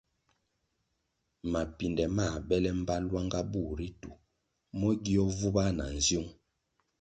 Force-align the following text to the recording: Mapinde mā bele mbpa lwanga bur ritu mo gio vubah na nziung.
Mapinde 1.51 2.05
mā 2.17 2.27
bele 2.47 2.69
mbpa 2.79 2.95
lwanga 3.07 3.41
bur 3.51 3.71
ritu 3.79 4.11
mo 4.77 4.89
gio 5.03 5.23
vubah 5.37 5.69
na 5.77 5.85
nziung. 5.97 6.29